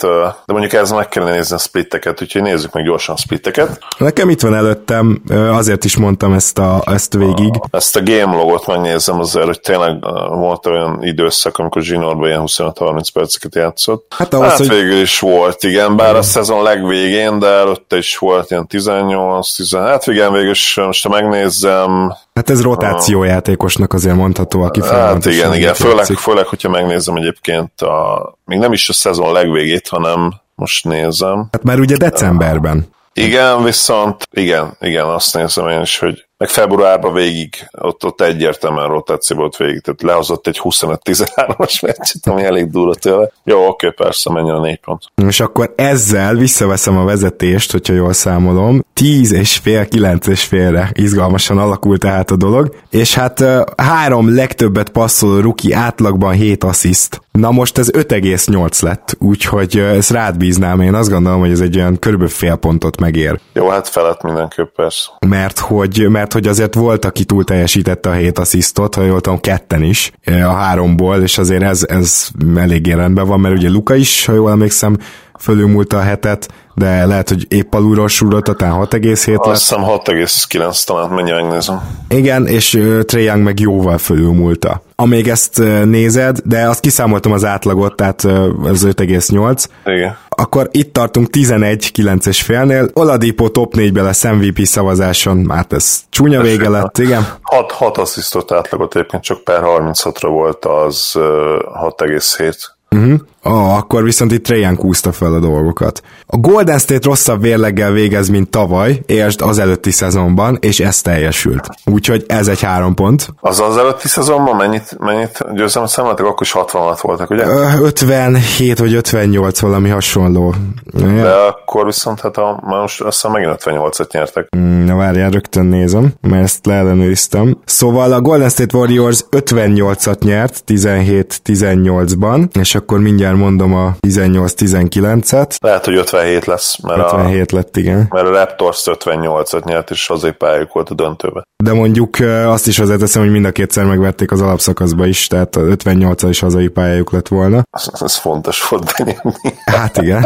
[0.46, 3.80] de mondjuk ez meg kellene nézni a splitteket, úgyhogy nézzük meg gyorsan a splitteket.
[3.98, 7.54] Nekem itt van előtte megnéztem, azért is mondtam ezt, a, ezt végig.
[7.72, 13.08] Ezt a game logot megnézem azért, hogy tényleg volt olyan időszak, amikor Zsinorban ilyen 25-30
[13.14, 14.14] perceket játszott.
[14.18, 14.70] Hát, ahhoz, hát hogy...
[14.70, 20.08] végül is volt, igen, bár a szezon legvégén, de előtte is volt ilyen 18-10, hát
[20.08, 25.74] igen, végül is most ha megnézem, Hát ez rotációjátékosnak azért mondható, aki Hát igen, igen,
[25.74, 31.48] főleg, főleg, hogyha megnézem egyébként a, még nem is a szezon legvégét, hanem most nézem.
[31.52, 32.88] Hát már ugye decemberben.
[33.18, 38.88] Igen, viszont igen, igen, azt nézem én is, hogy meg februárban végig, ott, ott egyértelműen
[38.88, 43.32] rotáció volt végig, tehát lehozott egy 25-13-as meccset, ami elég durva tőle.
[43.44, 45.02] Jó, oké, persze, menjen a négy pont.
[45.28, 50.90] És akkor ezzel visszaveszem a vezetést, hogyha jól számolom, 10 és fél, 9 és félre
[50.94, 53.44] izgalmasan alakult tehát a dolog, és hát
[53.78, 57.22] három legtöbbet passzoló ruki átlagban 7 assziszt.
[57.32, 61.78] Na most ez 5,8 lett, úgyhogy ezt rád bíznám, én azt gondolom, hogy ez egy
[61.78, 63.40] olyan körülbelül fél pontot megér.
[63.54, 65.10] Jó, hát felett mindenképp persze.
[65.28, 69.40] Mert hogy, mert hogy azért volt, aki túl teljesítette a 7 asszisztot, ha jól tudom,
[69.40, 74.26] ketten is a háromból, és azért ez, ez eléggé rendben van, mert ugye Luka is,
[74.26, 74.98] ha jól emlékszem,
[75.40, 79.38] fölülmúlta a hetet, de lehet, hogy épp alulról súrolta, talán 6,7 lett.
[79.38, 81.82] Azt hiszem 6,9 talán, mennyi megnézem.
[82.10, 84.82] Igen, és uh, Trae Young meg jóval fölülmúlta.
[84.96, 88.32] Amíg ezt uh, nézed, de azt kiszámoltam az átlagot, tehát uh,
[88.64, 89.66] az 5,8.
[89.86, 90.18] Igen.
[90.30, 92.90] Akkor itt tartunk 11-9 és félnél.
[92.94, 97.28] Oladipo top 4-be lesz MVP szavazáson, hát ez csúnya vége lett, igen.
[97.42, 103.20] 6, 6 asszisztot átlagot egyébként csak per 36-ra volt az uh, 6,7 Uh-huh.
[103.50, 106.02] Oh, akkor viszont itt Trajan kúzta fel a dolgokat.
[106.26, 111.68] A Golden State rosszabb vérleggel végez, mint tavaly, értsd az előtti szezonban, és ez teljesült.
[111.86, 113.28] Úgyhogy ez egy három pont.
[113.40, 116.26] Az az előtti szezonban mennyit, mennyit győzelmet számoltak?
[116.26, 117.46] Akkor is 66 voltak, ugye?
[117.82, 120.54] 57 vagy 58, valami hasonló.
[120.94, 124.48] De akkor viszont hát a, most azt hiszem megint 58-at nyertek.
[124.58, 127.58] Mm, na várjál, rögtön nézem, mert ezt leellenőriztem.
[127.66, 135.56] Szóval a Golden State Warriors 58-at nyert 17-18-ban, és akkor mindjárt mondom a 18-19-et.
[135.60, 138.08] Lehet, hogy 57 lesz, mert 57 a, lett, igen.
[138.10, 141.44] Mert a Raptors 58-at nyert, és azért pályájuk volt a döntőbe.
[141.64, 145.62] De mondjuk azt is hozzáteszem, hogy mind a kétszer megverték az alapszakaszba is, tehát a
[145.62, 147.64] 58 is hazai pályájuk lett volna.
[147.72, 149.54] Ez, ez fontos volt benyomni.
[149.66, 150.26] Hát igen.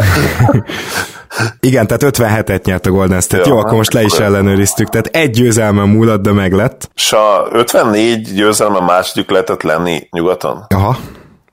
[1.60, 3.42] Igen, tehát 57-et nyert a Golden State.
[3.48, 4.88] Ja, Jó, akkor most le is ellenőriztük.
[4.88, 6.90] Tehát egy győzelme múlott, de meg lett.
[6.94, 10.64] És a 54 győzelme második lehetett lenni nyugaton?
[10.68, 10.96] Aha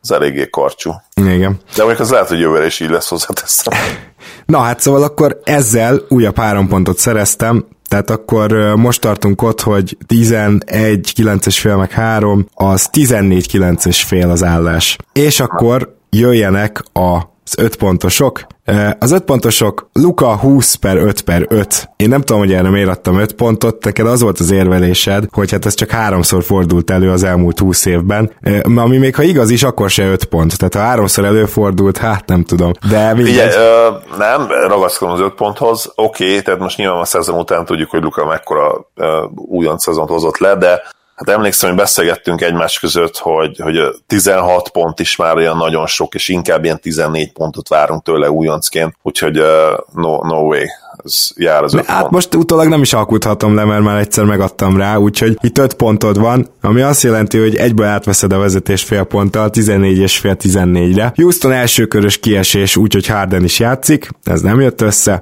[0.09, 0.91] az eléggé karcsú.
[1.15, 1.59] Igen.
[1.75, 3.73] De mondjuk az lehet, hogy jövőre is így lesz hozzáteszem.
[4.45, 9.97] Na hát szóval akkor ezzel újabb három pontot szereztem, tehát akkor most tartunk ott, hogy
[10.07, 14.97] 11, 9 és fél meg 3, az 14, 9 és fél az állás.
[15.13, 18.41] És akkor jöjjenek a az öt pontosok.
[18.99, 21.89] Az öt pontosok Luka 20 per 5 per 5.
[21.95, 25.51] Én nem tudom, hogy erre miért adtam 5 pontot, neked az volt az érvelésed, hogy
[25.51, 28.31] hát ez csak háromszor fordult elő az elmúlt 20 évben,
[28.75, 30.57] ami még ha igaz is, akkor se 5 pont.
[30.57, 32.71] Tehát ha háromszor előfordult, hát nem tudom.
[32.89, 33.33] De mindegy.
[33.33, 35.91] Ugye, ö, nem, ragaszkodom az 5 ponthoz.
[35.95, 40.09] Oké, okay, tehát most nyilván a szezon után tudjuk, hogy Luka mekkora ö, újonc szezont
[40.09, 40.81] hozott le, de
[41.17, 46.13] Hát emlékszem, hogy beszélgettünk egymás között, hogy, hogy 16 pont is már olyan nagyon sok,
[46.15, 50.65] és inkább ilyen 14 pontot várunk tőle újoncként, úgyhogy uh, no, no way
[51.03, 52.11] ez jár az Hát pont.
[52.11, 56.19] most utólag nem is alkuthatom le, mert már egyszer megadtam rá, úgyhogy itt 5 pontod
[56.19, 61.11] van, ami azt jelenti, hogy egyből átveszed a vezetés fél ponttal, 14 és fél 14-re.
[61.15, 65.21] Houston elsőkörös kiesés, úgyhogy Harden is játszik, ez nem jött össze.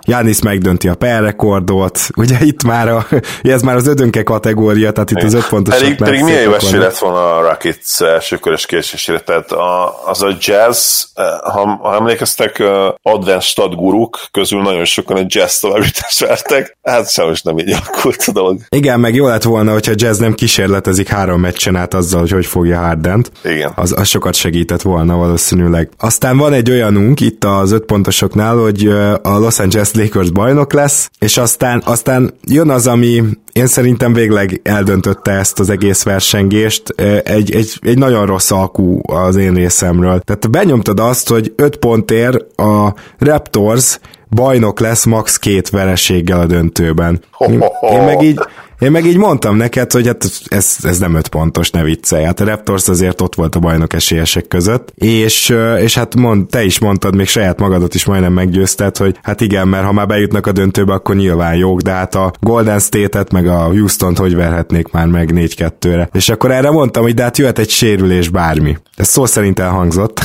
[0.00, 3.06] Janis megdönti a per rekordot, ugye itt már a,
[3.42, 5.78] ez már az ödönke kategória, tehát itt az 5 pontos.
[5.78, 10.36] Pedig, pedig milyen jó esély lett volna a Rockets elsőkörös kiesésére, tehát a, az a
[10.40, 12.62] jazz, eh, ha, ha emlékeztek,
[13.02, 18.24] advanced stat guruk közül nagyon sokan egy jazz továbbítást vertek, hát sajnos nem így alakult
[18.26, 18.60] a dolog.
[18.68, 22.46] Igen, meg jó lett volna, hogyha jazz nem kísérletezik három meccsen át azzal, hogy hogy
[22.46, 23.32] fogja Hardent.
[23.44, 23.72] Igen.
[23.74, 25.88] Az, az sokat segített volna valószínűleg.
[25.98, 28.86] Aztán van egy olyanunk itt az öt pontosoknál, hogy
[29.22, 34.60] a Los Angeles Lakers bajnok lesz, és aztán, aztán jön az, ami én szerintem végleg
[34.64, 36.88] eldöntötte ezt az egész versengést.
[37.24, 40.20] Egy, egy, egy nagyon rossz alkú az én részemről.
[40.20, 43.98] Tehát benyomtad azt, hogy 5 pontért a Raptors
[44.30, 47.20] bajnok lesz max két vereséggel a döntőben.
[47.38, 48.40] Én, én meg így
[48.80, 52.24] én meg így mondtam neked, hogy hát ez, ez nem öt pontos, ne viccelj.
[52.24, 56.64] Hát a Raptors azért ott volt a bajnok esélyesek között, és, és hát mond, te
[56.64, 60.46] is mondtad, még saját magadat is majdnem meggyőzted, hogy hát igen, mert ha már bejutnak
[60.46, 64.90] a döntőbe, akkor nyilván jók, de hát a Golden State-et meg a Houston-t hogy verhetnék
[64.90, 66.08] már meg 4-2-re.
[66.12, 68.78] És akkor erre mondtam, hogy de hát jöhet egy sérülés bármi.
[68.96, 70.20] Ez szó szerint elhangzott.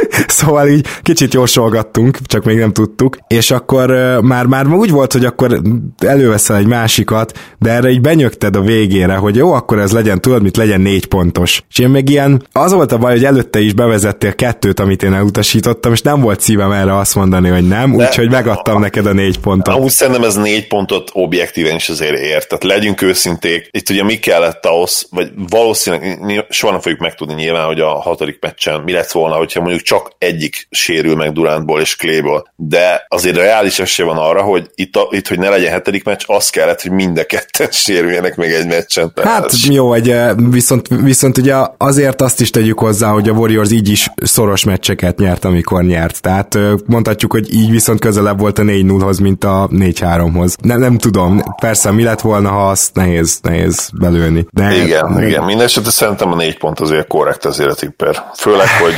[0.26, 5.24] szóval így kicsit jósolgattunk, csak még nem tudtuk, és akkor már, már úgy volt, hogy
[5.24, 5.60] akkor
[5.98, 10.42] előveszel egy másikat, de erre így benyögted a végére, hogy jó, akkor ez legyen, tudod,
[10.42, 11.62] mit legyen négy pontos.
[11.70, 15.12] És én meg ilyen, az volt a baj, hogy előtte is bevezettél kettőt, amit én
[15.12, 19.38] elutasítottam, és nem volt szívem erre azt mondani, hogy nem, úgyhogy megadtam neked a négy
[19.38, 19.74] pontot.
[19.74, 23.68] Amúgy szerintem ez négy pontot objektíven is azért ért, tehát legyünk őszinték.
[23.70, 28.38] Itt ugye mi kellett ahhoz, vagy valószínűleg soha nem fogjuk megtudni nyilván, hogy a hatodik
[28.40, 33.36] meccsen mi lett volna, hogyha mondjuk csak egyik sérül meg Durantból és Kléből, de azért
[33.36, 36.82] reális esély van arra, hogy itt, a, itt, hogy ne legyen hetedik meccs, az kellett,
[36.82, 39.12] hogy mind a ketten sérüljenek még egy meccsen.
[39.14, 43.70] Tehát hát jó, egy, viszont, viszont ugye azért azt is tegyük hozzá, hogy a Warriors
[43.70, 46.20] így is szoros meccseket nyert, amikor nyert.
[46.20, 50.56] Tehát mondhatjuk, hogy így viszont közelebb volt a 4-0-hoz, mint a 4-3-hoz.
[50.62, 54.46] Nem, nem tudom, persze mi lett volna, ha azt nehéz, nehéz belőni.
[54.50, 55.26] De, igen, de...
[55.26, 55.44] igen.
[55.44, 58.24] Mindenesetre szerintem a négy pont azért korrekt azért a tipper.
[58.36, 58.94] Főleg, hogy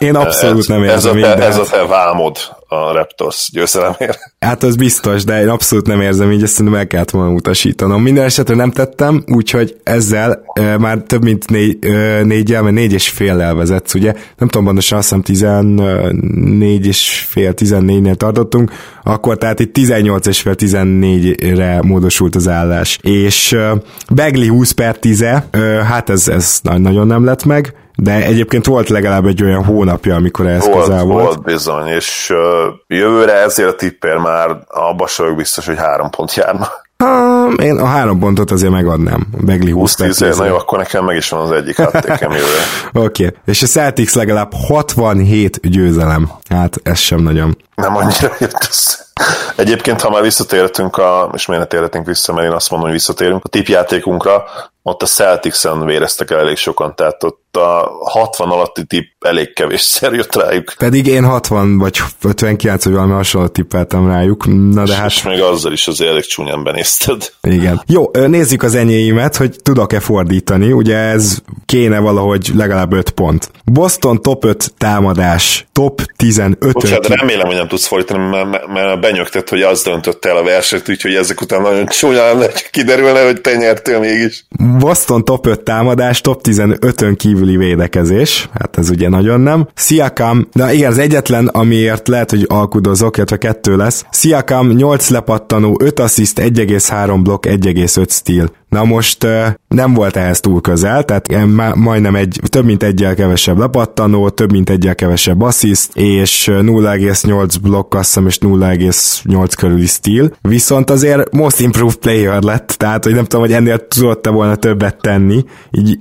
[0.00, 2.36] én abszolút nem érzem ez a, te, ez a te vámod
[2.68, 4.18] a Raptors győzelemért.
[4.38, 8.02] Hát az biztos, de én abszolút nem érzem így, ezt szerintem el kellett volna utasítanom.
[8.02, 12.92] Minden esetre nem tettem, úgyhogy ezzel e, már több mint négy, e, négyel, mert négy
[12.92, 14.12] és fél elvezetsz, ugye?
[14.12, 20.40] Nem tudom pontosan, azt hiszem 14 és fél, 14-nél tartottunk, akkor tehát itt 18 és
[20.40, 22.98] fél 14-re módosult az állás.
[23.02, 23.72] És e,
[24.10, 25.44] Begli 20 per 10 e,
[25.84, 30.46] hát ez, ez nagyon nem lett meg, de egyébként volt legalább egy olyan hónapja, amikor
[30.46, 31.24] ez volt, közel volt.
[31.24, 32.38] Volt bizony, és uh,
[32.86, 36.68] jövőre ezért a tipper már abba vagyok biztos, hogy három pont járna.
[37.04, 39.26] Ha, én a három pontot azért megadnám.
[39.40, 42.62] Begli 20 10 Na jó, akkor nekem meg is van az egyik háttékem jövőre.
[43.06, 43.38] Oké, okay.
[43.44, 46.30] és a Celtics legalább 67 győzelem.
[46.48, 47.56] Hát ez sem nagyon.
[47.80, 49.08] Nem annyira jött össze.
[49.56, 52.98] Egyébként, ha már visszatértünk, a, és miért ne térhetünk vissza, mert én azt mondom, hogy
[52.98, 54.44] visszatérünk a tipjátékunkra,
[54.82, 60.12] ott a Celtics-en véreztek el elég sokan, tehát ott a 60 alatti tipp elég kevésszer
[60.12, 60.74] jött rájuk.
[60.78, 65.06] Pedig én 60 vagy 59 vagy valami hasonló tippeltem rájuk, na de és, hát...
[65.06, 67.32] És még azzal is az elég csúnyán benézted.
[67.42, 67.82] Igen.
[67.86, 73.50] Jó, nézzük az enyéimet, hogy tudok-e fordítani, ugye ez kéne valahogy legalább 5 pont.
[73.64, 79.62] Boston top 5 támadás, top 15 Bocsánat, remélem, hogy nem tudsz fordítani, mert, mert hogy
[79.62, 83.54] az döntött el a versenyt, úgyhogy ezek után nagyon csúnya lenne, hogy kiderülne, hogy te
[83.54, 84.44] nyertél mégis.
[84.78, 89.68] Boston top 5 támadás, top 15-ön kívüli védekezés, hát ez ugye nagyon nem.
[89.74, 94.04] Siakam, de igen, az egyetlen, amiért lehet, hogy alkudozok, illetve kettő lesz.
[94.12, 98.50] Siakam 8 lepattanó, 5 assziszt, 1,3 blokk, 1,5 stíl.
[98.70, 99.26] Na most
[99.68, 104.70] nem volt ehhez túl közel, tehát majdnem egy, több mint egyel kevesebb lepattanó, több mint
[104.70, 110.30] egyel kevesebb assziszt, és 0,8 blokk azt és 0,8 körüli stíl.
[110.40, 115.00] Viszont azért most improved player lett, tehát hogy nem tudom, hogy ennél tudott-e volna többet
[115.00, 115.98] tenni, így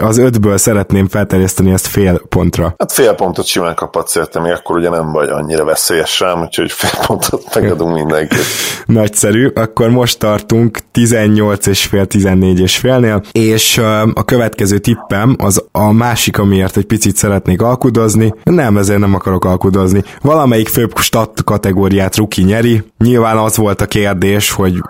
[0.00, 2.74] az ötből szeretném felterjeszteni ezt fél pontra.
[2.78, 6.72] Hát fél pontot simán kaphat szerintem, még akkor ugye nem vagy annyira veszélyes rám, úgyhogy
[6.72, 8.44] fél pontot megadunk mindenkit.
[8.86, 13.78] Nagyszerű, akkor most tartunk 18 és fél 14 és félnél, és
[14.14, 18.34] a következő tippem az a másik, amiért egy picit szeretnék alkudozni.
[18.42, 20.04] Nem, ezért nem akarok alkudozni.
[20.22, 22.82] Valamelyik fő legtöbb stat kategóriát Ruki nyeri.
[22.98, 24.82] Nyilván az volt a kérdés, hogy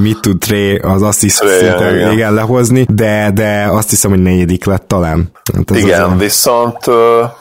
[0.00, 2.12] mit tud Tré az assist szinten igen.
[2.12, 5.30] igen lehozni, de, de azt hiszem, hogy negyedik lett talán.
[5.54, 6.16] Hát igen, a...
[6.16, 6.78] viszont,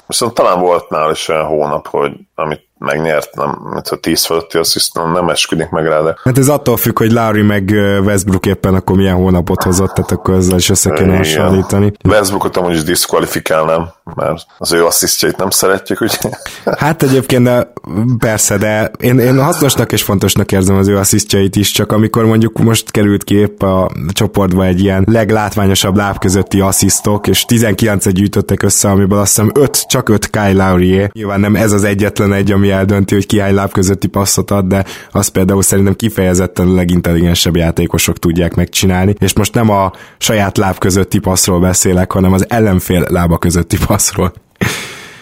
[0.08, 4.58] viszont talán volt nál is olyan hónap, hogy amit megnyert, nem, mint a 10 fölötti
[4.58, 6.18] assziszt, nem esküdik meg rá, de...
[6.24, 7.70] Hát ez attól függ, hogy Larry meg
[8.04, 11.92] Westbrook éppen akkor milyen hónapot hozott, tehát akkor ezzel is össze kéne hasonlítani.
[12.08, 16.18] Westbrookot amúgy is diszkvalifikálnám, mert az ő asszisztjait nem szeretjük, ugye?
[16.78, 17.74] Hát egyébként de
[18.18, 22.60] persze, de én, én hasznosnak és fontosnak érzem az ő asszisztjait is, csak amikor mondjuk
[22.60, 28.64] most került ki épp a csoportba egy ilyen leglátványosabb láb közötti asszisztok, és 19-et gyűjtöttek
[28.64, 32.52] össze, amiből azt hiszem 5, csak 5 Kyle Lowry Nyilván nem ez az egyetlen egy,
[32.52, 36.74] ami eldönti, hogy ki hány láb közötti passzot ad, de azt például szerintem kifejezetten a
[36.74, 42.46] legintelligensebb játékosok tudják megcsinálni, és most nem a saját láb közötti passzról beszélek, hanem az
[42.50, 44.34] ellenfél lába közötti passzról.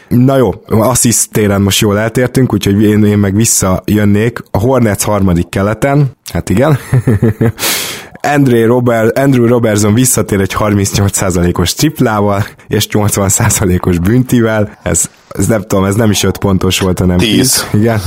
[0.07, 4.39] Na jó, assist téren most jól eltértünk, úgyhogy én, én meg visszajönnék.
[4.51, 6.77] A Hornets harmadik keleten, hát igen,
[8.25, 15.85] Andrew, Robert, Andrew Robertson visszatér egy 38%-os triplával és 80%-os büntivel, ez, ez nem tudom,
[15.85, 17.29] ez nem is 5 pontos volt, hanem 10.
[17.71, 17.81] 10.
[17.81, 17.99] Igen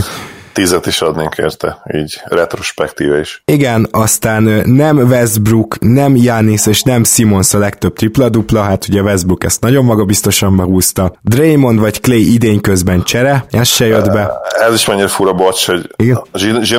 [0.56, 3.42] tízet is adnénk érte, így retrospektíve is.
[3.44, 9.44] Igen, aztán nem Westbrook, nem Janis és nem Simons a legtöbb tripla-dupla, hát ugye Westbrook
[9.44, 11.12] ezt nagyon magabiztosan behúzta.
[11.22, 14.30] Draymond vagy Clay idén közben csere, ez se jött be.
[14.60, 16.22] Ez is mennyire fura, bocs, hogy Igen?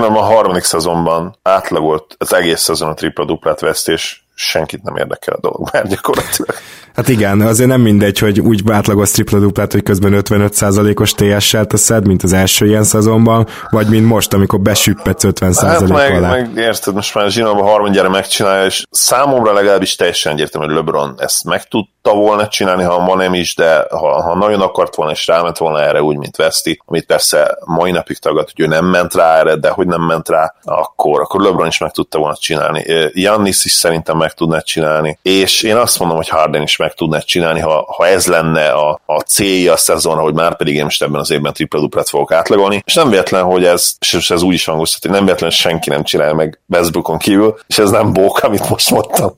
[0.02, 5.40] a harmadik szezonban átlagolt az egész szezon a tripla-duplát veszt, és senkit nem érdekel a
[5.40, 6.56] dolog már gyakorlatilag.
[6.98, 12.08] Hát igen, azért nem mindegy, hogy úgy átlagos tripla duplát, hogy közben 55%-os TS-sel teszed,
[12.08, 16.30] mint az első ilyen szezonban, vagy mint most, amikor besüppetsz 50% hát meg, alá.
[16.30, 21.44] meg érted, most már Zsinóban harmadjára megcsinálja, és számomra legalábbis teljesen egyértelmű, hogy LeBron ezt
[21.44, 25.12] meg tud tudta volna csinálni, ha ma nem is, de ha, ha nagyon akart volna,
[25.12, 28.86] és ráment volna erre úgy, mint Veszti, amit persze mai napig tagad, hogy ő nem
[28.86, 32.36] ment rá erre, de hogy nem ment rá, akkor, akkor LeBron is meg tudta volna
[32.36, 32.84] csinálni.
[33.14, 37.20] Jannis is szerintem meg tudná csinálni, és én azt mondom, hogy Harden is meg tudná
[37.20, 41.02] csinálni, ha, ha ez lenne a, a célja a szezonra, hogy már pedig én most
[41.02, 44.54] ebben az évben tripla duplát fogok átlagolni, és nem véletlen, hogy ez, és ez úgy
[44.54, 48.40] is hangoztat, hogy nem véletlen senki nem csinál meg Westbrookon kívül, és ez nem bók,
[48.40, 49.34] amit most mondtam.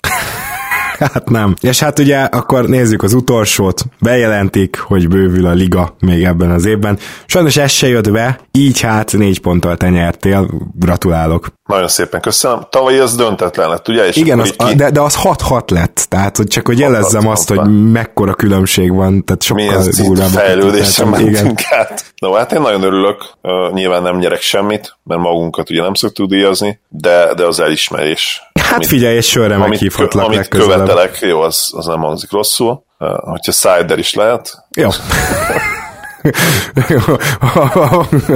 [0.99, 1.53] Hát nem.
[1.61, 3.81] És hát ugye akkor nézzük az utolsót.
[3.99, 6.97] Bejelentik, hogy bővül a liga még ebben az évben.
[7.25, 10.49] Sajnos ez se jött be, így hát négy ponttal te nyertél.
[10.75, 11.47] Gratulálok.
[11.69, 12.59] Nagyon szépen köszönöm.
[12.69, 14.07] Tavaly az döntetlen lett, ugye?
[14.07, 14.75] És Igen, az, ki...
[14.75, 19.25] de, de az 6-6 lett, tehát hogy csak hogy jelezzem azt, hogy mekkora különbség van,
[19.25, 20.29] tehát sokkal durvább.
[20.29, 22.13] fejlődésre mentünk át.
[22.19, 26.29] No, hát én nagyon örülök, uh, nyilván nem nyerek semmit, mert magunkat ugye nem szoktuk
[26.29, 28.48] díjazni, de, de az elismerés.
[28.69, 32.83] Hát amit, figyelj, és sörre meghívhatlak Amit követelek, jó, az, az nem hangzik rosszul.
[32.99, 34.65] Uh, hogyha cider is lehet.
[34.75, 34.89] Jó.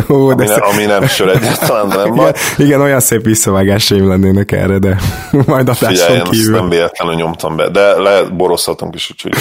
[0.10, 4.52] Ó, ami, ne, ami nem sor egyáltalán, de nem igen, igen, olyan szép visszavágásaim lennének
[4.52, 4.98] erre, de
[5.46, 6.56] majd a Figyelj, kívül.
[6.56, 9.34] nem véletlenül nyomtam be, de leborozhatunk is, úgyhogy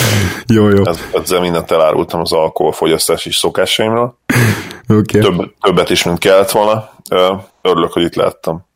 [0.46, 0.86] jó, jó.
[0.86, 4.18] Ez, ezzel mindent elárultam az alkoholfogyasztási szokásaimról.
[4.88, 5.20] Okay.
[5.20, 6.90] Több, többet is, mint kellett volna.
[7.62, 8.66] Örülök, hogy itt láttam.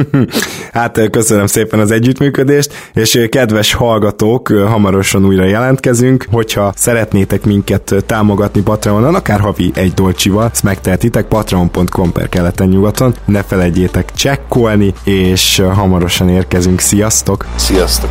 [0.72, 8.62] hát köszönöm szépen az együttműködést, és kedves hallgatók, hamarosan újra jelentkezünk, hogyha szeretnétek minket támogatni
[8.62, 15.62] Patreonon, akár havi egy dolcsival, ezt megtehetitek patreon.com per keleten nyugaton, ne felejtjétek csekkolni, és
[15.74, 16.80] hamarosan érkezünk.
[16.80, 17.46] Sziasztok!
[17.56, 18.10] Sziasztok!